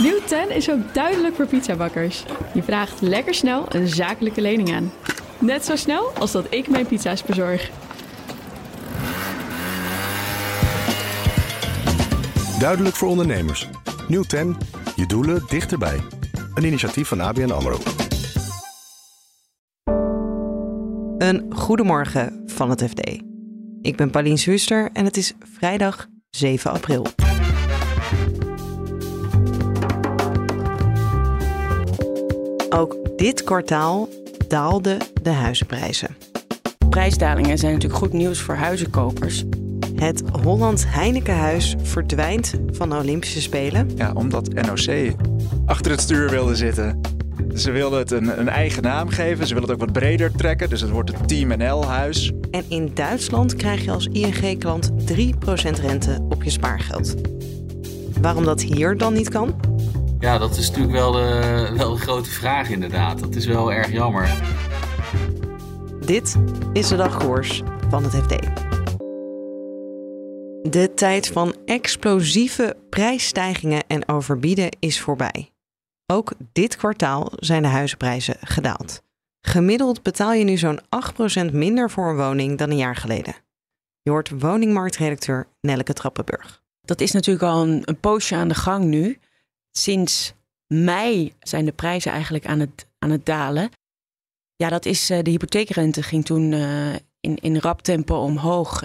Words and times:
Nieuw 0.00 0.20
10 0.26 0.50
is 0.50 0.70
ook 0.70 0.94
duidelijk 0.94 1.34
voor 1.34 1.46
pizzabakkers. 1.46 2.24
Je 2.54 2.62
vraagt 2.62 3.00
lekker 3.00 3.34
snel 3.34 3.64
een 3.68 3.88
zakelijke 3.88 4.40
lening 4.40 4.74
aan. 4.74 4.92
Net 5.38 5.64
zo 5.64 5.76
snel 5.76 6.10
als 6.18 6.32
dat 6.32 6.46
ik 6.50 6.68
mijn 6.68 6.86
pizza's 6.86 7.22
bezorg. 7.22 7.70
Duidelijk 12.58 12.94
voor 12.96 13.08
ondernemers. 13.08 13.68
Nieuw 14.08 14.22
10. 14.22 14.56
Je 14.96 15.06
doelen 15.06 15.42
dichterbij. 15.48 16.00
Een 16.54 16.64
initiatief 16.64 17.08
van 17.08 17.20
ABN 17.20 17.50
AMRO. 17.50 17.78
Een 21.18 21.46
goedemorgen 21.54 22.42
van 22.46 22.70
het 22.70 22.82
FD. 22.82 23.22
Ik 23.80 23.96
ben 23.96 24.10
Pauline 24.10 24.36
Zuster 24.36 24.90
en 24.92 25.04
het 25.04 25.16
is 25.16 25.32
vrijdag 25.38 26.06
7 26.30 26.70
april. 26.70 27.06
Ook 32.76 32.96
dit 33.16 33.44
kwartaal 33.44 34.08
daalden 34.48 34.98
de 35.22 35.30
huizenprijzen. 35.30 36.16
Prijsdalingen 36.88 37.58
zijn 37.58 37.72
natuurlijk 37.72 38.00
goed 38.00 38.12
nieuws 38.12 38.40
voor 38.40 38.54
huizenkopers. 38.54 39.44
Het 39.94 40.22
Holland 40.42 40.84
Heinekenhuis 40.88 41.74
verdwijnt 41.82 42.54
van 42.70 42.90
de 42.90 42.96
Olympische 42.96 43.40
Spelen. 43.40 43.90
Ja, 43.96 44.12
omdat 44.12 44.52
NOC 44.52 45.14
achter 45.66 45.90
het 45.90 46.00
stuur 46.00 46.30
wilde 46.30 46.56
zitten. 46.56 47.00
Ze 47.54 47.70
wilden 47.70 47.98
het 47.98 48.10
een, 48.10 48.38
een 48.40 48.48
eigen 48.48 48.82
naam 48.82 49.08
geven. 49.08 49.46
Ze 49.46 49.54
willen 49.54 49.68
het 49.68 49.78
ook 49.78 49.84
wat 49.84 49.94
breder 49.98 50.32
trekken. 50.32 50.68
Dus 50.68 50.80
het 50.80 50.90
wordt 50.90 51.12
het 51.12 51.28
Team 51.28 51.58
NL-huis. 51.58 52.32
En 52.50 52.64
in 52.68 52.90
Duitsland 52.94 53.54
krijg 53.56 53.84
je 53.84 53.90
als 53.90 54.06
ING-klant 54.06 54.90
3% 54.90 54.94
rente 55.80 56.26
op 56.28 56.42
je 56.42 56.50
spaargeld. 56.50 57.14
Waarom 58.20 58.44
dat 58.44 58.62
hier 58.62 58.98
dan 58.98 59.12
niet 59.12 59.28
kan? 59.28 59.73
Ja, 60.18 60.38
dat 60.38 60.56
is 60.56 60.68
natuurlijk 60.68 60.94
wel 60.94 61.12
de, 61.12 61.70
wel 61.76 61.90
de 61.94 62.00
grote 62.00 62.30
vraag 62.30 62.68
inderdaad. 62.70 63.20
Dat 63.20 63.34
is 63.34 63.46
wel 63.46 63.72
erg 63.72 63.92
jammer. 63.92 64.42
Dit 66.06 66.36
is 66.72 66.88
de 66.88 66.96
dagkoers 66.96 67.62
van 67.88 68.04
het 68.04 68.12
FD. 68.12 68.30
De 70.70 70.92
tijd 70.94 71.28
van 71.28 71.54
explosieve 71.64 72.76
prijsstijgingen 72.90 73.82
en 73.86 74.08
overbieden 74.08 74.76
is 74.78 75.00
voorbij. 75.00 75.52
Ook 76.06 76.32
dit 76.52 76.76
kwartaal 76.76 77.32
zijn 77.36 77.62
de 77.62 77.68
huizenprijzen 77.68 78.36
gedaald. 78.40 79.02
Gemiddeld 79.40 80.02
betaal 80.02 80.32
je 80.32 80.44
nu 80.44 80.56
zo'n 80.56 80.80
8% 81.50 81.52
minder 81.52 81.90
voor 81.90 82.08
een 82.08 82.16
woning 82.16 82.58
dan 82.58 82.70
een 82.70 82.76
jaar 82.76 82.96
geleden. 82.96 83.34
Je 84.02 84.10
hoort 84.10 84.40
woningmarktredacteur 84.40 85.46
Nelleke 85.60 85.92
Trappenburg. 85.92 86.62
Dat 86.80 87.00
is 87.00 87.12
natuurlijk 87.12 87.44
al 87.44 87.62
een, 87.62 87.82
een 87.84 88.00
poosje 88.00 88.34
aan 88.34 88.48
de 88.48 88.54
gang 88.54 88.84
nu. 88.84 89.18
Sinds 89.78 90.32
mei 90.66 91.32
zijn 91.40 91.64
de 91.64 91.72
prijzen 91.72 92.12
eigenlijk 92.12 92.46
aan 92.46 92.60
het, 92.60 92.86
aan 92.98 93.10
het 93.10 93.26
dalen. 93.26 93.70
Ja, 94.56 94.68
dat 94.68 94.86
is 94.86 95.10
uh, 95.10 95.18
de 95.22 95.30
hypotheekrente 95.30 96.02
ging 96.02 96.24
toen 96.24 96.52
uh, 96.52 96.94
in, 97.20 97.36
in 97.36 97.58
rap 97.58 97.82
tempo 97.82 98.16
omhoog. 98.16 98.82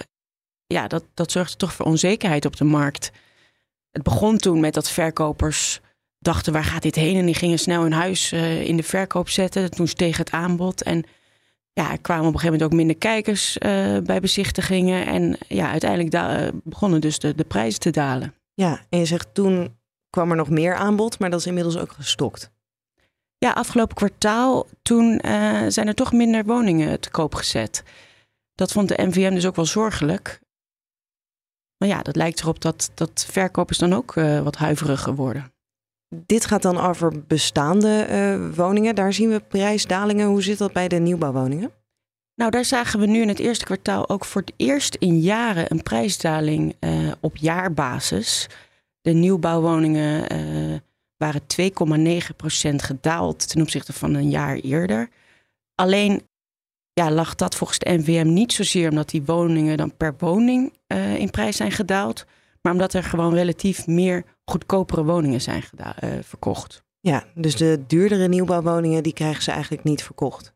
Ja, 0.66 0.88
dat, 0.88 1.04
dat 1.14 1.30
zorgde 1.30 1.56
toch 1.56 1.72
voor 1.72 1.86
onzekerheid 1.86 2.44
op 2.44 2.56
de 2.56 2.64
markt. 2.64 3.10
Het 3.90 4.02
begon 4.02 4.38
toen 4.38 4.60
met 4.60 4.74
dat 4.74 4.90
verkopers 4.90 5.80
dachten 6.18 6.52
waar 6.52 6.64
gaat 6.64 6.82
dit 6.82 6.94
heen? 6.94 7.16
En 7.16 7.26
die 7.26 7.34
gingen 7.34 7.58
snel 7.58 7.82
hun 7.82 7.92
huis 7.92 8.32
uh, 8.32 8.62
in 8.62 8.76
de 8.76 8.82
verkoop 8.82 9.28
zetten. 9.28 9.70
Toen 9.70 9.88
steeg 9.88 10.16
het 10.16 10.30
aanbod. 10.30 10.82
En 10.82 11.04
ja, 11.72 11.90
er 11.90 12.00
kwamen 12.00 12.26
op 12.26 12.34
een 12.34 12.40
gegeven 12.40 12.52
moment 12.52 12.72
ook 12.72 12.78
minder 12.78 12.96
kijkers 12.96 13.58
bij 14.04 14.20
bezichtigingen. 14.20 15.06
En 15.06 15.38
ja, 15.48 15.70
uiteindelijk 15.70 16.52
begonnen 16.64 17.00
dus 17.00 17.18
de, 17.18 17.34
de 17.34 17.44
prijzen 17.44 17.80
te 17.80 17.90
dalen. 17.90 18.34
Ja, 18.54 18.84
en 18.88 18.98
je 18.98 19.04
zegt 19.04 19.34
toen 19.34 19.78
kwam 20.10 20.30
er 20.30 20.36
nog 20.36 20.50
meer 20.50 20.74
aanbod, 20.74 21.18
maar 21.18 21.30
dat 21.30 21.40
is 21.40 21.46
inmiddels 21.46 21.76
ook 21.78 21.92
gestokt. 21.92 22.50
Ja, 23.38 23.52
afgelopen 23.52 23.96
kwartaal, 23.96 24.66
toen 24.82 25.20
uh, 25.26 25.64
zijn 25.68 25.86
er 25.86 25.94
toch 25.94 26.12
minder 26.12 26.44
woningen 26.44 27.00
te 27.00 27.10
koop 27.10 27.34
gezet. 27.34 27.82
Dat 28.54 28.72
vond 28.72 28.88
de 28.88 29.02
NVM 29.02 29.34
dus 29.34 29.46
ook 29.46 29.56
wel 29.56 29.66
zorgelijk. 29.66 30.40
Maar 31.76 31.88
ja, 31.88 32.02
dat 32.02 32.16
lijkt 32.16 32.40
erop 32.40 32.60
dat, 32.60 32.90
dat 32.94 33.26
verkopers 33.30 33.78
dan 33.78 33.92
ook 33.92 34.16
uh, 34.16 34.40
wat 34.40 34.56
huiveriger 34.56 35.14
worden. 35.14 35.52
Dit 36.08 36.46
gaat 36.46 36.62
dan 36.62 36.78
over 36.78 37.26
bestaande 37.26 38.06
uh, 38.10 38.56
woningen. 38.56 38.94
Daar 38.94 39.12
zien 39.12 39.30
we 39.30 39.40
prijsdalingen. 39.40 40.26
Hoe 40.26 40.42
zit 40.42 40.58
dat 40.58 40.72
bij 40.72 40.88
de 40.88 40.98
nieuwbouwwoningen? 40.98 41.72
Nou, 42.34 42.50
daar 42.50 42.64
zagen 42.64 43.00
we 43.00 43.06
nu 43.06 43.20
in 43.20 43.28
het 43.28 43.38
eerste 43.38 43.64
kwartaal 43.64 44.08
ook 44.08 44.24
voor 44.24 44.40
het 44.40 44.52
eerst 44.56 44.94
in 44.94 45.20
jaren 45.20 45.70
een 45.70 45.82
prijsdaling 45.82 46.76
op 47.20 47.36
jaarbasis. 47.36 48.48
De 49.00 49.10
nieuwbouwwoningen 49.10 50.32
uh, 50.32 50.78
waren 51.16 51.42
2,9% 52.70 52.74
gedaald 52.76 53.48
ten 53.48 53.60
opzichte 53.60 53.92
van 53.92 54.14
een 54.14 54.30
jaar 54.30 54.56
eerder. 54.56 55.08
Alleen 55.74 56.22
ja, 56.92 57.10
lag 57.10 57.34
dat 57.34 57.54
volgens 57.54 57.78
de 57.78 57.90
NVM 57.90 58.32
niet 58.32 58.52
zozeer 58.52 58.90
omdat 58.90 59.08
die 59.08 59.22
woningen 59.22 59.76
dan 59.76 59.96
per 59.96 60.14
woning 60.18 60.72
uh, 60.92 61.16
in 61.16 61.30
prijs 61.30 61.56
zijn 61.56 61.72
gedaald, 61.72 62.24
maar 62.62 62.72
omdat 62.72 62.92
er 62.92 63.02
gewoon 63.02 63.34
relatief 63.34 63.86
meer 63.86 64.24
goedkopere 64.44 65.04
woningen 65.04 65.40
zijn 65.40 65.62
uh, 65.78 66.10
verkocht. 66.22 66.82
Ja, 67.00 67.24
dus 67.34 67.56
de 67.56 67.84
duurdere 67.86 68.28
nieuwbouwwoningen 68.28 69.02
die 69.02 69.12
krijgen 69.12 69.42
ze 69.42 69.50
eigenlijk 69.50 69.84
niet 69.84 70.02
verkocht. 70.02 70.52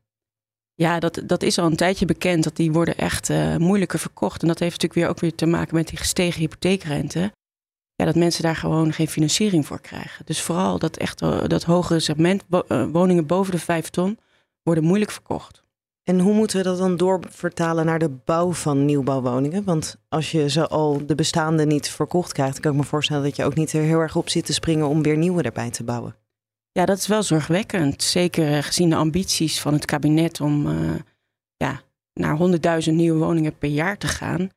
Ja, 0.75 0.99
dat, 0.99 1.23
dat 1.27 1.43
is 1.43 1.59
al 1.59 1.67
een 1.67 1.77
tijdje 1.77 2.07
bekend 2.07 2.45
dat 2.45 2.57
die 2.57 2.73
worden 2.73 2.97
echt 2.97 3.29
uh, 3.29 3.57
moeilijker 3.57 3.99
verkocht. 3.99 4.43
En 4.43 4.49
dat 4.49 4.59
heeft 4.59 4.73
natuurlijk 4.73 5.01
weer 5.01 5.09
ook 5.09 5.21
weer 5.21 5.35
te 5.35 5.47
maken 5.47 5.75
met 5.75 5.89
die 5.89 5.99
gestegen 5.99 6.41
hypotheekrente. 6.41 7.33
Ja, 7.97 8.05
dat 8.05 8.15
mensen 8.15 8.43
daar 8.43 8.57
gewoon 8.57 8.93
geen 8.93 9.09
financiering 9.09 9.67
voor 9.67 9.81
krijgen. 9.81 10.27
Dus 10.27 10.41
vooral 10.41 10.79
dat 10.79 10.97
echt 10.97 11.19
dat 11.49 11.63
hogere 11.63 12.01
segment 12.01 12.45
woningen 12.93 13.27
boven 13.27 13.53
de 13.53 13.59
5 13.59 13.91
ton 13.91 14.19
worden 14.63 14.85
moeilijk 14.85 15.11
verkocht. 15.11 15.65
En 16.05 16.21
hoe 16.21 16.35
moeten 16.35 16.57
we 16.59 16.65
dat 16.65 16.79
dan 16.79 16.97
doorvertalen 16.97 17.87
naar 17.87 17.99
de 17.99 18.11
bouw 18.25 18.53
van 18.53 18.85
nieuwbouwwoningen? 18.85 19.65
Want 19.65 19.97
als 20.09 20.31
je 20.31 20.49
ze 20.49 20.69
al 20.69 21.07
de 21.07 21.15
bestaande 21.15 21.67
niet 21.67 21.89
verkocht 21.89 22.33
krijgt, 22.33 22.61
kan 22.61 22.73
ik 22.73 22.77
me 22.79 22.85
voorstellen 22.85 23.23
dat 23.23 23.37
je 23.37 23.45
ook 23.45 23.55
niet 23.55 23.73
er 23.73 23.83
heel 23.83 24.01
erg 24.01 24.17
op 24.17 24.29
zit 24.29 24.47
te 24.47 24.53
springen 24.53 24.89
om 24.89 25.03
weer 25.03 25.17
nieuwe 25.17 25.43
erbij 25.43 25.71
te 25.71 25.85
bouwen. 25.85 26.17
Ja, 26.73 26.85
dat 26.85 26.99
is 26.99 27.07
wel 27.07 27.23
zorgwekkend. 27.23 28.03
Zeker 28.03 28.63
gezien 28.63 28.91
de 28.91 28.97
ambities 28.97 29.61
van 29.61 29.73
het 29.73 29.85
kabinet 29.85 30.41
om 30.41 30.67
uh, 30.67 30.95
ja, 31.57 31.81
naar 32.13 32.39
100.000 32.87 32.93
nieuwe 32.93 33.19
woningen 33.19 33.59
per 33.59 33.69
jaar 33.69 33.99
te 33.99 34.07
gaan. 34.07 34.51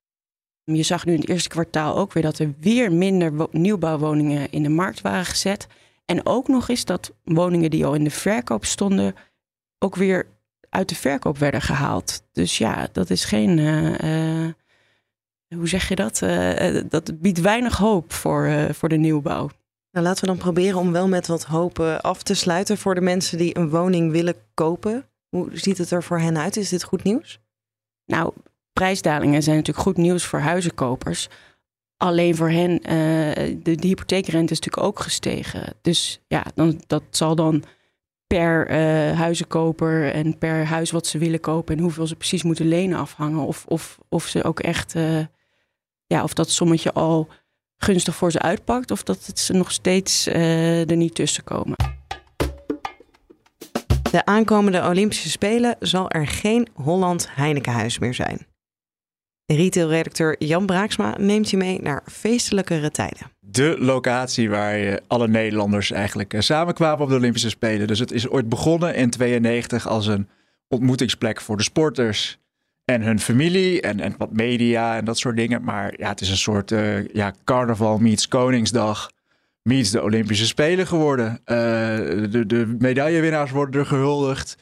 Je 0.73 0.83
zag 0.83 1.05
nu 1.05 1.13
in 1.13 1.19
het 1.19 1.29
eerste 1.29 1.49
kwartaal 1.49 1.95
ook 1.95 2.13
weer 2.13 2.23
dat 2.23 2.39
er 2.39 2.53
weer 2.59 2.91
minder 2.91 3.47
nieuwbouwwoningen 3.51 4.51
in 4.51 4.63
de 4.63 4.69
markt 4.69 5.01
waren 5.01 5.25
gezet. 5.25 5.67
En 6.05 6.25
ook 6.25 6.47
nog 6.47 6.69
eens 6.69 6.85
dat 6.85 7.13
woningen 7.23 7.69
die 7.69 7.85
al 7.85 7.93
in 7.93 8.03
de 8.03 8.09
verkoop 8.09 8.65
stonden, 8.65 9.15
ook 9.79 9.95
weer 9.95 10.27
uit 10.69 10.89
de 10.89 10.95
verkoop 10.95 11.37
werden 11.37 11.61
gehaald. 11.61 12.23
Dus 12.31 12.57
ja, 12.57 12.87
dat 12.91 13.09
is 13.09 13.25
geen. 13.25 13.57
Uh, 13.57 14.43
uh, 14.43 14.53
hoe 15.55 15.67
zeg 15.67 15.89
je 15.89 15.95
dat? 15.95 16.21
Uh, 16.21 16.81
dat 16.89 17.21
biedt 17.21 17.41
weinig 17.41 17.77
hoop 17.77 18.13
voor, 18.13 18.67
voor 18.73 18.89
de 18.89 18.97
nieuwbouw. 18.97 19.49
Nou, 19.91 20.05
laten 20.05 20.21
we 20.21 20.27
dan 20.27 20.37
proberen 20.37 20.79
om 20.79 20.91
wel 20.91 21.07
met 21.07 21.27
wat 21.27 21.43
hoop 21.43 21.79
af 21.79 22.23
te 22.23 22.33
sluiten 22.33 22.77
voor 22.77 22.95
de 22.95 23.01
mensen 23.01 23.37
die 23.37 23.57
een 23.57 23.69
woning 23.69 24.11
willen 24.11 24.35
kopen. 24.53 25.09
Hoe 25.29 25.49
ziet 25.53 25.77
het 25.77 25.91
er 25.91 26.03
voor 26.03 26.19
hen 26.19 26.37
uit? 26.37 26.57
Is 26.57 26.69
dit 26.69 26.83
goed 26.83 27.03
nieuws? 27.03 27.39
Nou, 28.05 28.33
prijsdalingen 28.77 29.43
zijn 29.43 29.55
natuurlijk 29.55 29.85
goed 29.87 29.97
nieuws 29.97 30.23
voor 30.23 30.39
huizenkopers. 30.39 31.27
Alleen 31.97 32.35
voor 32.35 32.49
hen, 32.49 32.79
de, 33.63 33.75
de 33.75 33.87
hypotheekrente 33.87 34.53
is 34.53 34.59
natuurlijk 34.59 34.87
ook 34.87 34.99
gestegen. 34.99 35.73
Dus 35.81 36.19
ja, 36.27 36.45
dan, 36.55 36.81
dat 36.87 37.03
zal 37.09 37.35
dan 37.35 37.63
per 38.27 38.71
uh, 38.71 39.17
huizenkoper 39.19 40.13
en 40.13 40.37
per 40.37 40.65
huis 40.65 40.91
wat 40.91 41.07
ze 41.07 41.17
willen 41.17 41.39
kopen 41.39 41.75
en 41.75 41.81
hoeveel 41.81 42.07
ze 42.07 42.15
precies 42.15 42.43
moeten 42.43 42.67
lenen 42.67 42.99
afhangen. 42.99 43.45
Of, 43.45 43.65
of, 43.67 43.97
of 44.09 44.25
ze 44.25 44.43
ook 44.43 44.59
echt, 44.59 44.95
uh, 44.95 45.25
ja, 46.05 46.23
of 46.23 46.33
dat 46.33 46.49
sommetje 46.49 46.93
al 46.93 47.27
gunstig 47.77 48.15
voor 48.15 48.31
ze 48.31 48.39
uitpakt, 48.39 48.91
of 48.91 49.03
dat 49.03 49.25
het 49.25 49.39
ze 49.39 49.53
nog 49.53 49.71
steeds 49.71 50.27
er 50.27 50.95
niet 50.95 51.15
tussen 51.15 51.43
komen. 51.43 51.75
De 54.11 54.25
aankomende 54.25 54.87
Olympische 54.87 55.29
Spelen 55.29 55.75
zal 55.79 56.09
er 56.09 56.27
geen 56.27 56.67
Holland 56.73 57.27
Heinekenhuis 57.31 57.99
meer 57.99 58.13
zijn. 58.13 58.47
Retailredacteur 59.53 60.35
Jan 60.39 60.65
Braaksma 60.65 61.15
neemt 61.17 61.49
je 61.49 61.57
mee 61.57 61.81
naar 61.81 62.03
feestelijkere 62.05 62.91
tijden. 62.91 63.31
De 63.39 63.75
locatie 63.79 64.49
waar 64.49 64.99
alle 65.07 65.27
Nederlanders 65.27 65.91
eigenlijk 65.91 66.35
samenkwamen 66.37 67.03
op 67.03 67.09
de 67.09 67.15
Olympische 67.15 67.49
Spelen. 67.49 67.87
Dus 67.87 67.99
het 67.99 68.11
is 68.11 68.29
ooit 68.29 68.49
begonnen 68.49 68.95
in 68.95 69.09
92 69.09 69.87
als 69.87 70.07
een 70.07 70.27
ontmoetingsplek 70.67 71.41
voor 71.41 71.57
de 71.57 71.63
sporters 71.63 72.39
en 72.85 73.01
hun 73.01 73.19
familie 73.19 73.81
en, 73.81 73.99
en 73.99 74.15
wat 74.17 74.33
media 74.33 74.97
en 74.97 75.05
dat 75.05 75.17
soort 75.17 75.35
dingen. 75.35 75.63
Maar 75.63 75.93
ja, 75.97 76.09
het 76.09 76.21
is 76.21 76.29
een 76.29 76.37
soort 76.37 76.71
uh, 76.71 77.07
ja, 77.07 77.33
carnaval 77.43 77.97
meets 77.97 78.27
Koningsdag 78.27 79.11
meets 79.61 79.91
de 79.91 80.01
Olympische 80.01 80.45
Spelen 80.45 80.87
geworden. 80.87 81.31
Uh, 81.31 81.57
de, 82.31 82.43
de 82.47 82.75
medaillewinnaars 82.79 83.51
worden 83.51 83.79
er 83.79 83.87
gehuldigd. 83.87 84.57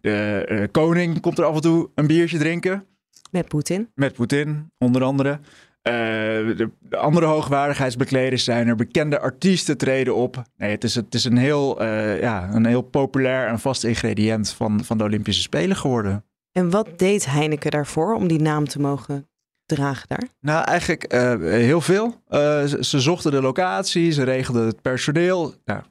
De 0.00 0.68
koning 0.72 1.20
komt 1.20 1.38
er 1.38 1.44
af 1.44 1.54
en 1.54 1.60
toe 1.60 1.90
een 1.94 2.06
biertje 2.06 2.38
drinken. 2.38 2.86
Met 3.36 3.48
Poetin. 3.48 3.90
Met 3.94 4.12
Poetin, 4.12 4.72
onder 4.78 5.02
andere. 5.02 5.38
de, 5.82 6.70
de, 6.80 6.96
andere 6.96 7.26
hoogwaardigheidsbekleders 7.26 8.44
zijn 8.44 8.68
er. 8.68 8.76
Bekende 8.76 9.20
artiesten 9.20 9.76
treden 9.76 10.14
op. 10.14 10.42
Nee, 10.56 10.70
het 10.70 10.84
is, 10.84 10.94
het 10.94 11.14
is 11.14 11.24
een, 11.24 11.36
heel, 11.36 11.84
ja, 12.20 12.54
een 12.54 12.66
heel 12.66 12.82
populair 12.82 13.48
en 13.48 13.58
vast 13.58 13.84
ingrediënt 13.84 14.50
van, 14.50 14.84
van 14.84 14.98
de 14.98 15.04
Olympische 15.04 15.42
Spelen 15.42 15.76
geworden. 15.76 16.24
En 16.52 16.70
wat 16.70 16.98
deed 16.98 17.26
Heineken 17.26 17.70
daarvoor 17.70 18.14
om 18.14 18.28
die 18.28 18.40
naam 18.40 18.68
te 18.68 18.80
mogen 18.80 19.28
dragen 19.66 20.08
daar? 20.08 20.28
Nou, 20.40 20.64
eigenlijk 20.64 21.12
heel 21.42 21.80
veel. 21.80 22.22
Ze, 22.30 22.78
ze, 22.80 23.00
zochten 23.00 23.30
de 23.30 23.40
locatie, 23.40 24.10
ze 24.10 24.22
regelden 24.22 24.66
het 24.66 24.82
personeel. 24.82 25.54
Nou, 25.64 25.82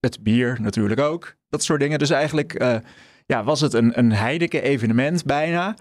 het 0.00 0.22
bier 0.22 0.58
natuurlijk 0.60 1.00
ook. 1.00 1.34
Dat 1.48 1.62
soort 1.62 1.80
dingen. 1.80 1.98
Dus 1.98 2.10
eigenlijk 2.10 2.82
ja, 3.26 3.44
was 3.44 3.60
het 3.60 3.72
een, 3.72 3.98
een 3.98 4.12
Heineken-evenement 4.12 5.24
bijna. 5.24 5.76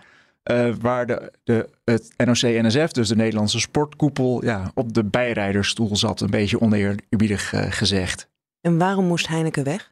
Uh, 0.52 0.76
waar 0.80 1.06
de, 1.06 1.32
de, 1.44 1.70
het 1.84 2.14
NOC-NSF, 2.18 2.92
dus 2.92 3.08
de 3.08 3.16
Nederlandse 3.16 3.60
sportkoepel, 3.60 4.46
ja, 4.46 4.72
op 4.74 4.94
de 4.94 5.04
bijrijdersstoel 5.04 5.96
zat. 5.96 6.22
Een 6.22 6.30
beetje 6.30 6.62
oneerbiedig 6.62 7.54
uh, 7.54 7.72
gezegd. 7.72 8.30
En 8.62 8.78
waarom 8.78 9.06
moest 9.06 9.28
Heineken 9.28 9.64
weg? 9.64 9.92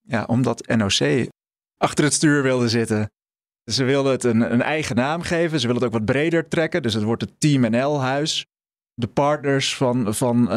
Ja, 0.00 0.24
omdat 0.24 0.66
NOC 0.66 1.28
achter 1.76 2.04
het 2.04 2.14
stuur 2.14 2.42
wilde 2.42 2.68
zitten. 2.68 3.10
Ze 3.70 3.84
wilden 3.84 4.12
het 4.12 4.24
een, 4.24 4.52
een 4.52 4.62
eigen 4.62 4.96
naam 4.96 5.22
geven. 5.22 5.60
Ze 5.60 5.66
wilden 5.66 5.84
het 5.84 5.94
ook 5.94 5.98
wat 5.98 6.14
breder 6.14 6.48
trekken. 6.48 6.82
Dus 6.82 6.94
het 6.94 7.02
wordt 7.02 7.22
het 7.22 7.40
Team 7.40 7.70
NL-huis 7.70 8.46
de 8.94 9.06
partners 9.06 9.76
van, 9.76 10.14
van 10.14 10.42
uh, 10.42 10.48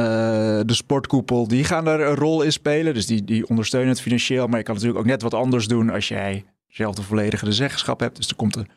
de 0.65 0.73
sportkoepel, 0.73 1.47
die 1.47 1.63
gaan 1.63 1.87
er 1.87 2.01
een 2.01 2.15
rol 2.15 2.41
in 2.41 2.51
spelen. 2.51 2.93
Dus 2.93 3.05
die, 3.05 3.23
die 3.23 3.47
ondersteunen 3.47 3.89
het 3.89 4.01
financieel. 4.01 4.47
Maar 4.47 4.57
je 4.57 4.63
kan 4.63 4.73
natuurlijk 4.73 5.01
ook 5.01 5.09
net 5.09 5.21
wat 5.21 5.33
anders 5.33 5.67
doen 5.67 5.89
als 5.89 6.07
jij 6.07 6.45
zelf 6.67 6.95
de 6.95 7.01
volledige 7.01 7.51
zeggenschap 7.51 7.99
hebt. 7.99 8.15
Dus 8.15 8.27
er 8.27 8.35
komt 8.35 8.55
een 8.55 8.69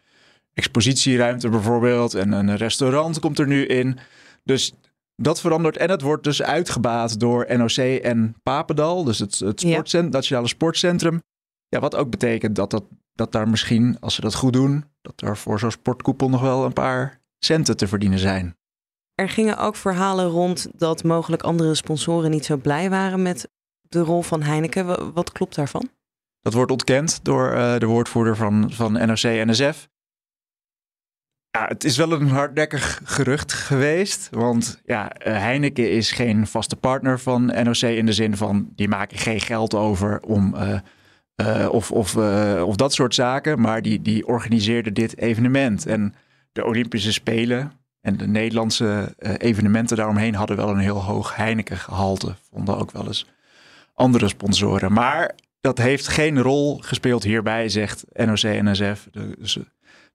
expositieruimte 0.55 1.49
bijvoorbeeld 1.49 2.15
en 2.15 2.33
een 2.33 2.56
restaurant 2.56 3.19
komt 3.19 3.39
er 3.39 3.47
nu 3.47 3.67
in. 3.67 3.99
Dus 4.45 4.73
dat 5.17 5.41
verandert 5.41 5.77
en 5.77 5.91
het 5.91 6.03
wordt 6.03 6.25
dus 6.25 6.43
uitgebaat 6.43 7.21
door 7.21 7.47
NOC 7.56 7.77
en 8.03 8.35
Papendal. 8.43 9.05
Dus 9.05 9.19
het, 9.19 9.39
het 9.39 9.61
ja. 9.61 10.03
Nationale 10.03 10.49
Sportcentrum. 10.49 11.23
Ja, 11.69 11.81
wat 11.81 11.97
ook 11.97 12.11
betekent 12.11 12.56
dat, 12.56 12.71
dat, 12.71 12.85
dat 13.12 13.33
daar 13.33 13.49
misschien, 13.49 13.97
als 14.01 14.15
ze 14.15 14.21
dat 14.21 14.35
goed 14.35 14.53
doen, 14.53 14.85
dat 15.03 15.21
er 15.21 15.37
voor 15.37 15.59
zo'n 15.59 15.71
sportkoepel 15.71 16.29
nog 16.29 16.41
wel 16.41 16.65
een 16.65 16.73
paar 16.73 17.21
centen 17.39 17.77
te 17.77 17.89
verdienen 17.89 18.19
zijn. 18.19 18.56
Er 19.15 19.29
gingen 19.29 19.59
ook 19.59 19.77
verhalen 19.77 20.27
rond 20.27 20.69
dat 20.77 21.05
mogelijk 21.05 21.43
andere 21.43 21.75
sponsoren 21.75 22.31
niet 22.31 22.45
zo 22.45 22.56
blij 22.56 22.91
waren 22.91 23.23
met 23.23 23.49
de 23.81 24.01
rol 24.01 24.23
van 24.23 24.43
Heineken. 24.43 25.12
Wat 25.12 25.33
klopt 25.33 25.55
daarvan? 25.55 25.89
Dat 26.41 26.53
wordt 26.53 26.71
ontkend 26.71 27.25
door 27.25 27.53
uh, 27.53 27.79
de 27.79 27.87
woordvoerder 27.87 28.37
van, 28.37 28.73
van 28.73 28.93
NOC-NSF. 28.93 29.89
Ja, 31.55 31.67
het 31.67 31.85
is 31.85 31.97
wel 31.97 32.12
een 32.12 32.29
hardnekkig 32.29 33.01
gerucht 33.05 33.53
geweest. 33.53 34.29
Want 34.31 34.81
ja, 34.85 35.12
eh, 35.12 35.39
Heineken 35.39 35.91
is 35.91 36.12
geen 36.12 36.47
vaste 36.47 36.77
partner 36.77 37.21
van 37.21 37.47
NOC 37.47 37.77
in 37.77 38.06
de 38.06 38.12
zin 38.12 38.37
van 38.37 38.69
die 38.75 38.89
maken 38.89 39.19
geen 39.19 39.41
geld 39.41 39.75
over 39.75 40.21
om. 40.21 40.55
Uh, 40.55 40.79
uh, 41.37 41.69
of, 41.71 41.91
of, 41.91 42.17
of 42.65 42.77
dat 42.77 42.93
soort 42.93 43.15
zaken. 43.15 43.61
Maar 43.61 43.83
die, 43.83 44.03
die 44.03 44.27
organiseerde 44.27 44.93
dit 44.93 45.19
evenement. 45.19 45.87
En 45.87 46.15
de 46.53 46.65
Olympische 46.65 47.12
Spelen 47.12 47.73
en 48.01 48.17
de 48.17 48.27
Nederlandse 48.27 49.15
evenementen 49.39 49.97
daaromheen 49.97 50.35
hadden 50.35 50.56
wel 50.56 50.69
een 50.69 50.79
heel 50.79 51.03
hoog 51.03 51.37
Heineken 51.37 51.79
gehalte. 51.79 52.35
Vonden 52.51 52.77
ook 52.77 52.91
wel 52.91 53.06
eens 53.06 53.27
andere 53.95 54.29
sponsoren. 54.29 54.93
Maar 54.93 55.35
dat 55.61 55.79
heeft 55.79 56.09
geen 56.09 56.43
rol 56.43 56.79
gespeeld 56.79 57.23
hierbij, 57.23 57.69
zegt 57.69 58.05
NOC-NSF. 58.12 59.09
Dus 59.39 59.59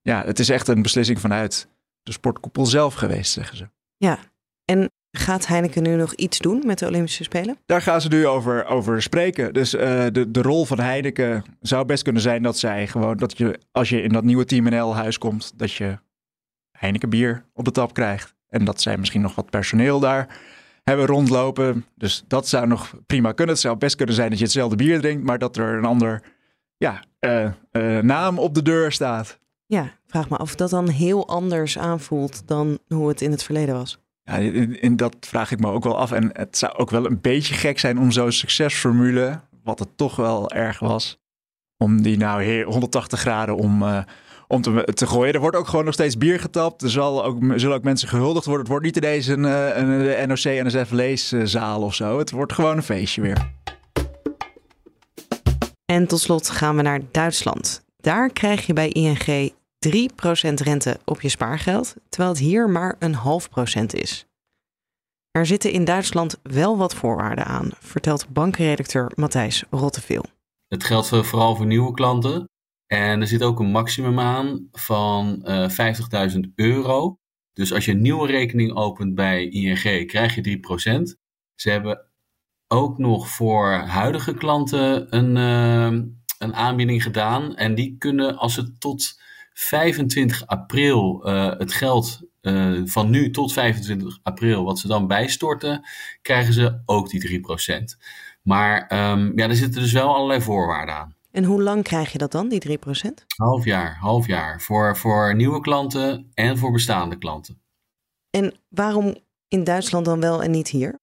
ja, 0.02 0.24
het 0.26 0.40
is 0.40 0.50
echt 0.50 0.68
een 0.68 0.82
beslissing 0.82 1.20
vanuit 1.20 1.68
de 2.04 2.12
sportkoepel 2.12 2.66
zelf 2.66 2.94
geweest, 2.94 3.32
zeggen 3.32 3.58
ze. 3.58 3.70
Ja, 3.98 4.20
en 4.66 4.92
gaat 5.12 5.48
Heineken 5.48 5.84
nu 5.84 5.96
nog 5.96 6.14
iets 6.14 6.40
doen 6.40 6.62
met 6.66 6.80
de 6.80 6.88
Olympische 6.88 7.24
Spelen? 7.24 7.58
Daar 7.66 7.82
gaan 7.82 8.02
ze 8.02 8.08
nu 8.08 8.28
over, 8.28 8.66
over 8.66 9.02
spreken. 9.02 9.54
Dus 9.54 9.74
uh, 9.74 9.82
de, 10.12 10.32
de 10.32 10.42
rol 10.42 10.66
van 10.66 10.80
Heineken 10.80 11.44
zou 11.62 11.86
best 11.86 12.04
kunnen 12.04 12.22
zijn 12.22 12.44
dat 12.44 12.58
zij 12.58 12.88
gewoon, 12.88 13.18
dat 13.18 13.38
je 13.38 13.60
als 13.72 13.90
je 13.90 14.02
in 14.02 14.12
dat 14.14 14.24
nieuwe 14.24 14.46
Team 14.46 14.64
NL 14.64 14.96
huis 14.96 15.18
komt, 15.18 15.54
dat 15.56 15.74
je 15.74 15.98
Heineken 16.72 17.10
bier 17.10 17.46
op 17.54 17.66
de 17.66 17.72
tap 17.72 17.94
krijgt. 17.94 18.36
En 18.50 18.66
dat 18.66 18.82
zij 18.82 18.98
misschien 18.98 19.22
nog 19.22 19.36
wat 19.36 19.50
personeel 19.50 20.00
daar 20.00 20.38
hebben 20.84 21.06
rondlopen. 21.06 21.86
Dus 21.96 22.24
dat 22.28 22.48
zou 22.48 22.68
nog 22.68 22.94
prima 23.06 23.32
kunnen. 23.32 23.54
Het 23.54 23.64
zou 23.64 23.78
best 23.78 23.96
kunnen 23.96 24.16
zijn 24.16 24.30
dat 24.30 24.38
je 24.38 24.44
hetzelfde 24.44 24.76
bier 24.76 25.00
drinkt, 25.00 25.24
maar 25.24 25.40
dat 25.40 25.58
er 25.58 25.78
een 25.78 25.86
ander 25.86 26.22
ja, 26.78 27.04
uh, 27.20 27.52
uh, 27.72 28.00
naam 28.00 28.40
op 28.40 28.54
de 28.54 28.62
deur 28.62 28.92
staat. 28.92 29.39
Ja, 29.70 29.92
vraag 30.08 30.30
me 30.30 30.38
af 30.38 30.42
of 30.42 30.56
dat 30.56 30.70
dan 30.70 30.90
heel 30.90 31.28
anders 31.28 31.78
aanvoelt 31.78 32.48
dan 32.48 32.80
hoe 32.88 33.08
het 33.08 33.22
in 33.22 33.32
het 33.32 33.44
verleden 33.44 33.76
was. 33.76 34.00
Ja, 34.24 34.36
in, 34.36 34.96
dat 34.96 35.16
vraag 35.20 35.52
ik 35.52 35.60
me 35.60 35.72
ook 35.72 35.84
wel 35.84 35.98
af. 35.98 36.12
En 36.12 36.30
het 36.34 36.58
zou 36.58 36.74
ook 36.74 36.90
wel 36.90 37.06
een 37.06 37.22
beetje 37.22 37.54
gek 37.54 37.80
zijn 37.80 38.00
om 38.00 38.12
zo'n 38.12 38.32
succesformule, 38.32 39.40
wat 39.64 39.80
het 39.80 39.98
toch 39.98 40.16
wel 40.16 40.52
erg 40.52 40.80
was, 40.80 41.20
om 41.78 42.02
die 42.02 42.18
nou 42.18 42.64
180 42.64 43.20
graden 43.20 43.56
om. 43.56 43.82
Uh, 43.82 44.02
om 44.48 44.62
te, 44.62 44.88
te 44.94 45.08
gooien. 45.08 45.34
Er 45.34 45.40
wordt 45.40 45.58
ook 45.58 45.68
gewoon 45.68 45.86
nog 45.86 45.94
steeds 45.94 46.18
bier 46.18 46.40
getapt. 46.40 46.82
Er 46.82 46.90
zal 46.90 47.26
ook, 47.26 47.44
zullen 47.56 47.76
ook 47.76 47.84
mensen 47.84 48.08
gehuldigd 48.08 48.46
worden. 48.46 48.64
Het 48.64 48.72
wordt 48.72 48.86
niet 48.86 48.98
ineens 48.98 49.28
een, 49.28 49.46
eh, 49.46 49.78
een, 49.78 50.22
een 50.22 50.28
NOC-NSF 50.28 50.92
leeszaal 50.92 51.82
of 51.82 51.94
zo. 51.94 52.18
Het 52.18 52.32
wordt 52.32 52.54
gewoon 52.54 52.78
een 52.78 52.84
feestje 52.84 53.22
weer. 53.22 53.52
En 55.86 56.08
tot 56.08 56.20
slot 56.20 56.50
gaan 56.50 56.76
we 56.76 56.82
naar 56.82 57.00
Duitsland. 57.12 57.84
Daar 57.98 58.30
krijg 58.30 58.66
je 58.66 58.74
bij 58.74 58.90
ING 58.90 59.52
3% 59.88 60.54
rente 60.54 61.00
op 61.06 61.22
je 61.22 61.30
spaargeld, 61.30 61.96
terwijl 62.10 62.34
het 62.34 62.42
hier 62.42 62.70
maar 62.70 62.96
een 63.00 63.14
half 63.14 63.50
procent 63.50 63.94
is. 63.94 64.28
Er 65.32 65.46
zitten 65.46 65.72
in 65.72 65.86
Duitsland 65.86 66.40
wel 66.44 66.78
wat 66.78 66.96
voorwaarden 66.96 67.46
aan, 67.46 67.70
vertelt 67.80 68.30
bankredacteur 68.30 69.12
Matthijs 69.16 69.64
Rotteveel. 69.70 70.26
Het 70.68 70.84
geldt 70.84 71.08
vooral 71.08 71.56
voor 71.56 71.66
nieuwe 71.66 71.94
klanten. 71.94 72.50
En 72.88 73.22
er 73.22 73.28
zit 73.28 73.44
ook 73.44 73.60
een 73.60 73.72
maximum 73.72 74.20
aan 74.20 74.68
van 74.72 75.42
uh, 75.44 75.80
eh, 75.90 76.32
50.000 76.32 76.40
euro. 76.56 77.18
Dus 77.54 77.74
als 77.74 77.86
je 77.86 77.92
een 77.92 78.02
nieuwe 78.02 78.28
rekening 78.28 78.76
opent 78.76 79.16
bij 79.16 79.48
ING, 79.48 80.08
krijg 80.08 80.36
je 80.36 80.60
3%. 81.12 81.20
Ze 81.56 81.70
hebben 81.70 82.10
ook 82.68 82.98
nog 82.98 83.30
voor 83.30 83.72
huidige 83.72 84.34
klanten 84.34 85.16
een, 85.16 85.36
uh, 85.36 86.02
een 86.38 86.56
aanbieding 86.56 87.04
gedaan. 87.04 87.56
En 87.56 87.76
die 87.76 87.98
kunnen, 87.98 88.38
als 88.38 88.54
ze 88.54 88.78
tot 88.78 89.22
25 89.54 90.48
april 90.48 91.28
uh, 91.28 91.58
het 91.58 91.74
geld 91.74 92.28
van 92.86 93.10
nu 93.10 93.32
tot 93.32 93.54
25 93.54 94.20
april, 94.24 94.64
wat 94.64 94.80
ze 94.80 94.88
dan 94.88 95.08
bijstorten, 95.08 95.88
krijgen 96.22 96.54
ze 96.54 96.82
ook 96.86 97.10
die 97.10 97.42
3%. 97.42 97.84
Maar 98.42 98.82
um, 99.12 99.32
ja, 99.36 99.48
er 99.48 99.56
zitten 99.56 99.82
dus 99.82 99.92
wel 99.92 100.16
allerlei 100.16 100.42
voorwaarden 100.42 100.96
aan. 100.96 101.16
En 101.32 101.44
hoe 101.44 101.62
lang 101.62 101.84
krijg 101.84 102.12
je 102.12 102.18
dat 102.18 102.32
dan, 102.32 102.50
die 102.50 102.78
3%? 102.78 102.82
Half 103.36 103.66
jaar, 103.66 103.98
half 104.00 104.28
jaar. 104.28 104.62
Voor, 104.62 104.98
voor 104.98 105.36
nieuwe 105.36 105.60
klanten 105.60 106.32
en 106.34 106.58
voor 106.58 106.72
bestaande 106.72 107.18
klanten. 107.18 107.62
En 108.30 108.54
waarom 108.70 109.18
in 109.48 109.64
Duitsland 109.64 110.06
dan 110.06 110.20
wel 110.20 110.44
en 110.44 110.52
niet 110.52 110.68
hier? 110.68 111.00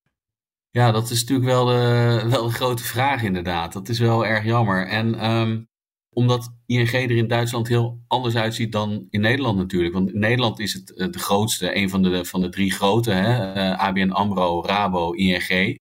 Ja, 0.70 0.90
dat 0.90 1.10
is 1.10 1.20
natuurlijk 1.20 1.48
wel 1.48 1.64
de, 1.64 2.22
wel 2.28 2.44
de 2.44 2.52
grote 2.52 2.84
vraag 2.84 3.22
inderdaad. 3.22 3.72
Dat 3.72 3.88
is 3.88 3.98
wel 3.98 4.26
erg 4.26 4.44
jammer. 4.44 4.86
En 4.86 5.30
um, 5.30 5.68
omdat 6.16 6.54
ING 6.66 6.92
er 6.92 7.10
in 7.10 7.28
Duitsland 7.28 7.68
heel 7.68 8.00
anders 8.06 8.36
uitziet 8.36 8.72
dan 8.72 9.06
in 9.10 9.20
Nederland 9.20 9.58
natuurlijk. 9.58 9.94
Want 9.94 10.12
in 10.12 10.18
Nederland 10.18 10.58
is 10.58 10.72
het 10.72 10.94
eh, 10.94 11.10
de 11.10 11.18
grootste, 11.18 11.76
een 11.76 11.90
van 11.90 12.02
de, 12.02 12.24
van 12.24 12.40
de 12.40 12.48
drie 12.48 12.72
grote. 12.72 13.10
Hè? 13.10 13.56
Uh, 13.56 13.78
ABN 13.78 14.10
AMRO, 14.10 14.64
Rabo, 14.64 15.12
ING. 15.12 15.78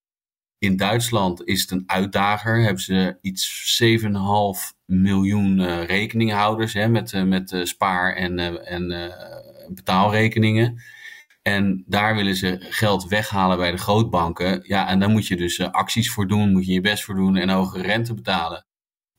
In 0.58 0.78
Duitsland 0.78 1.48
is 1.48 1.62
het 1.62 1.72
een 1.72 1.84
uitdager. 1.86 2.64
Hebben 2.64 2.84
ze 2.84 3.18
iets 3.22 3.82
7,5 3.84 4.78
miljoen 4.86 5.60
uh, 5.60 5.84
rekeninghouders 5.84 6.74
hè, 6.74 6.88
met, 6.88 7.26
met 7.26 7.60
spaar- 7.64 8.16
en, 8.16 8.66
en 8.66 9.14
betaalrekeningen. 9.70 10.82
En 11.42 11.84
daar 11.88 12.16
willen 12.16 12.36
ze 12.36 12.58
geld 12.60 13.08
weghalen 13.08 13.58
bij 13.58 13.72
de 13.72 13.78
grootbanken. 13.78 14.64
Ja, 14.64 14.88
en 14.88 15.00
daar 15.00 15.10
moet 15.10 15.28
je 15.28 15.36
dus 15.36 15.60
acties 15.60 16.12
voor 16.12 16.28
doen, 16.28 16.52
moet 16.52 16.66
je 16.66 16.74
je 16.74 16.82
best 16.82 17.04
voor 17.04 17.16
doen 17.16 17.36
en 17.36 17.50
hogere 17.50 17.84
rente 17.84 18.14
betalen. 18.14 18.65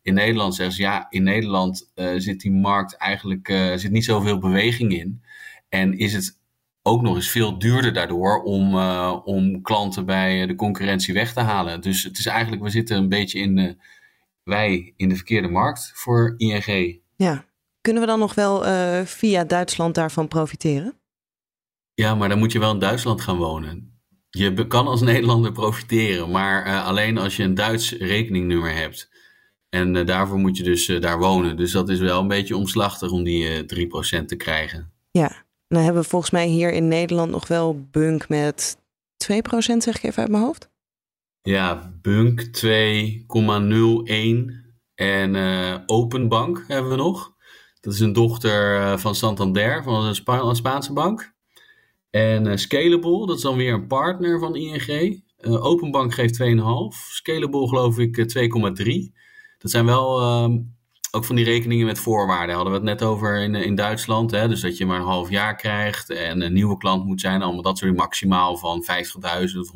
In 0.07 0.15
Nederland 0.15 0.55
zeggen 0.55 0.77
ze 0.77 0.83
ja, 0.83 1.07
in 1.09 1.23
Nederland 1.23 1.91
zit 2.17 2.41
die 2.41 2.53
markt 2.53 2.97
eigenlijk 2.97 3.47
zit 3.77 3.91
niet 3.91 4.05
zoveel 4.05 4.39
beweging 4.39 4.93
in. 4.93 5.23
En 5.69 5.99
is 5.99 6.13
het 6.13 6.39
ook 6.83 7.03
nog 7.03 7.15
eens 7.15 7.31
veel 7.31 7.59
duurder 7.59 7.93
daardoor 7.93 8.43
om, 8.43 8.75
uh, 8.75 9.17
om 9.25 9.63
klanten 9.63 10.07
bij 10.07 10.47
de 10.47 10.55
concurrentie 10.55 11.15
weg 11.15 11.33
te 11.33 11.41
halen. 11.41 11.81
Dus 11.81 12.03
het 12.03 12.19
is 12.19 12.27
eigenlijk, 12.27 12.63
we 12.63 12.71
zitten 12.71 12.97
een 12.97 13.09
beetje 13.09 13.39
in 13.39 13.57
de, 13.57 13.77
wij 14.43 14.93
in 14.97 15.09
de 15.09 15.15
verkeerde 15.15 15.49
markt 15.49 15.93
voor 15.95 16.35
ING. 16.37 17.01
Ja, 17.17 17.45
kunnen 17.81 18.03
we 18.03 18.09
dan 18.09 18.19
nog 18.19 18.35
wel 18.35 18.63
via 19.05 19.45
Duitsland 19.45 19.95
daarvan 19.95 20.29
profiteren? 20.29 20.99
Ja, 21.95 22.15
maar 22.15 22.29
dan 22.29 22.39
moet 22.39 22.53
je 22.53 22.59
wel 22.59 22.73
in 22.73 22.79
Duitsland 22.79 23.21
gaan 23.21 23.37
wonen. 23.37 24.01
Je 24.31 24.67
kan 24.67 24.87
als 24.87 25.01
Nederlander 25.01 25.53
profiteren, 25.53 26.31
maar 26.31 26.83
alleen 26.83 27.19
als 27.19 27.37
je 27.37 27.43
een 27.43 27.55
Duits 27.55 27.93
rekeningnummer 27.93 28.75
hebt. 28.75 29.11
En 29.77 30.07
daarvoor 30.07 30.39
moet 30.39 30.57
je 30.57 30.63
dus 30.63 30.87
daar 30.87 31.19
wonen. 31.19 31.57
Dus 31.57 31.73
dat 31.73 31.89
is 31.89 31.99
wel 31.99 32.21
een 32.21 32.29
beetje 32.29 32.57
omslachtig 32.57 33.11
om 33.11 33.25
die 33.25 33.65
3% 34.21 34.25
te 34.27 34.37
krijgen. 34.37 34.93
Ja, 35.11 35.45
Dan 35.69 35.83
hebben 35.83 36.03
we 36.03 36.09
volgens 36.09 36.31
mij 36.31 36.47
hier 36.47 36.73
in 36.73 36.89
Nederland 36.89 37.31
nog 37.31 37.49
wel 37.49 37.87
Bunk 37.91 38.29
met 38.29 38.77
2%, 38.77 39.37
zeg 39.59 39.97
ik 39.97 40.03
even 40.03 40.23
uit 40.23 40.31
mijn 40.31 40.43
hoofd. 40.43 40.71
Ja, 41.43 41.93
Bunk 42.03 42.45
2,01 42.45 42.45
en 44.95 45.35
uh, 45.35 45.79
Openbank 45.87 46.65
hebben 46.69 46.91
we 46.91 46.97
nog. 46.97 47.35
Dat 47.81 47.93
is 47.93 48.01
een 48.01 48.13
dochter 48.13 48.81
uh, 48.81 48.97
van 48.97 49.15
Santander, 49.15 49.83
van 49.83 50.05
een, 50.05 50.15
Spa 50.15 50.41
een 50.41 50.57
Spaanse 50.57 50.93
bank. 50.93 51.35
En 52.11 52.47
uh, 52.47 52.57
Scalable, 52.57 53.27
dat 53.27 53.37
is 53.37 53.43
dan 53.43 53.57
weer 53.57 53.73
een 53.73 53.87
partner 53.87 54.39
van 54.39 54.57
ING. 54.57 55.25
Openbank 55.43 56.15
geeft 56.15 56.43
2,5. 56.43 56.47
Scalable 57.11 57.69
geloof 57.69 57.99
ik 57.99 58.39
2,3. 58.39 59.25
Dat 59.59 59.71
zijn 59.71 59.87
wel 59.87 60.21
ehm, 60.21 60.59
ook 61.11 61.25
van 61.25 61.37
die 61.37 61.45
rekeningen 61.45 61.87
met 61.87 61.99
voorwaarden. 61.99 62.55
Hadden 62.55 62.73
we 62.73 62.79
het 62.79 62.89
net 62.89 63.09
over 63.09 63.43
in, 63.43 63.55
in 63.55 63.75
Duitsland. 63.75 64.31
Hè? 64.31 64.49
Dus 64.49 64.61
dat 64.61 64.77
je 64.77 64.87
maar 64.87 64.99
een 64.99 65.07
half 65.07 65.31
jaar 65.31 65.57
krijgt 65.57 66.11
en 66.11 66.41
een 66.41 66.53
nieuwe 66.53 66.77
klant 66.77 67.05
moet 67.05 67.21
zijn. 67.21 67.43
Allemaal 67.43 67.63
dat 67.63 67.79
soort 67.79 67.97
maximaal 67.97 68.57
van 68.57 68.87
50.000 68.91 69.59
of 69.59 69.71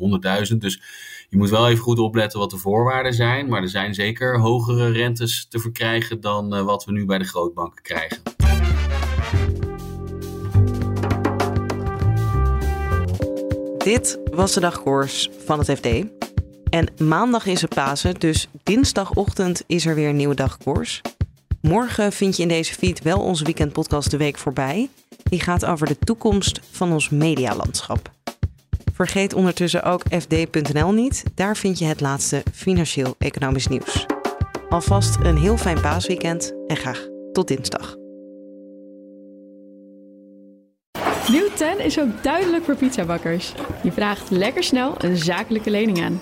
100.000. 0.51 0.57
Dus 0.57 0.81
je 1.29 1.37
moet 1.37 1.49
wel 1.49 1.67
even 1.67 1.83
goed 1.83 1.99
opletten 1.99 2.39
wat 2.39 2.49
de 2.49 2.57
voorwaarden 2.57 3.13
zijn. 3.13 3.47
Maar 3.47 3.61
er 3.61 3.69
zijn 3.69 3.93
zeker 3.93 4.39
hogere 4.39 4.91
rentes 4.91 5.47
te 5.49 5.59
verkrijgen 5.59 6.21
dan 6.21 6.55
uh, 6.55 6.61
wat 6.61 6.85
we 6.85 6.91
nu 6.91 7.05
bij 7.05 7.17
de 7.17 7.25
grootbanken 7.25 7.81
krijgen. 7.81 8.21
Dit 13.77 14.19
was 14.31 14.53
de 14.53 14.59
dagkoers 14.59 15.29
van 15.45 15.59
het 15.59 15.71
FD. 15.71 15.87
En 16.71 16.87
maandag 16.97 17.45
is 17.45 17.61
het 17.61 17.73
Pasen, 17.73 18.19
dus 18.19 18.47
dinsdagochtend 18.63 19.63
is 19.67 19.85
er 19.85 19.95
weer 19.95 20.09
een 20.09 20.15
nieuwe 20.15 20.35
dagkoers. 20.35 21.01
Morgen 21.61 22.11
vind 22.11 22.35
je 22.35 22.41
in 22.41 22.47
deze 22.47 22.73
feed 22.73 23.01
wel 23.01 23.19
onze 23.19 23.43
weekendpodcast 23.43 24.11
De 24.11 24.17
Week 24.17 24.37
voorbij. 24.37 24.89
Die 25.23 25.39
gaat 25.39 25.65
over 25.65 25.87
de 25.87 25.97
toekomst 25.97 26.59
van 26.71 26.91
ons 26.91 27.09
medialandschap. 27.09 28.11
Vergeet 28.93 29.33
ondertussen 29.33 29.83
ook 29.83 30.03
fd.nl 30.09 30.91
niet. 30.91 31.23
Daar 31.35 31.57
vind 31.57 31.79
je 31.79 31.85
het 31.85 32.01
laatste 32.01 32.43
financieel-economisch 32.53 33.67
nieuws. 33.67 34.05
Alvast 34.69 35.15
een 35.23 35.37
heel 35.37 35.57
fijn 35.57 35.81
paasweekend 35.81 36.53
en 36.67 36.77
graag 36.77 37.07
tot 37.31 37.47
dinsdag. 37.47 37.99
Nieuw 41.31 41.49
10 41.55 41.79
is 41.79 41.99
ook 41.99 42.23
duidelijk 42.23 42.63
voor 42.63 42.75
pizzabakkers. 42.75 43.53
Je 43.83 43.91
vraagt 43.91 44.29
lekker 44.29 44.63
snel 44.63 44.95
een 44.97 45.17
zakelijke 45.17 45.69
lening 45.69 46.03
aan. 46.03 46.21